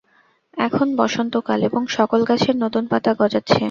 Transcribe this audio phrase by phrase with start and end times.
[0.57, 3.57] এখন বসন্তকাল এবং সকল গাছের নতুন পাতা গজাচ্ছে।